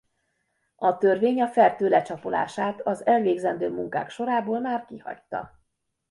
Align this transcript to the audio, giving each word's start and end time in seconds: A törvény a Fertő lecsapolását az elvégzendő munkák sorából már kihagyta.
A 0.75 0.97
törvény 0.97 1.41
a 1.41 1.47
Fertő 1.47 1.87
lecsapolását 1.89 2.81
az 2.81 3.05
elvégzendő 3.05 3.69
munkák 3.69 4.09
sorából 4.09 4.59
már 4.59 4.85
kihagyta. 4.85 5.59